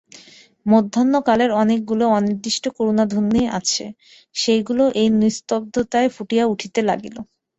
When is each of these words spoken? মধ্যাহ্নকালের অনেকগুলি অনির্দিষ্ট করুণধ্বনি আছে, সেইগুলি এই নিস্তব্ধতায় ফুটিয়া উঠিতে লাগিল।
মধ্যাহ্নকালের 0.65 1.51
অনেকগুলি 1.61 2.05
অনির্দিষ্ট 2.11 2.63
করুণধ্বনি 2.77 3.43
আছে, 3.59 3.85
সেইগুলি 4.35 4.85
এই 4.95 5.07
নিস্তব্ধতায় 5.21 6.09
ফুটিয়া 6.15 6.45
উঠিতে 6.45 6.79
লাগিল। 6.89 7.15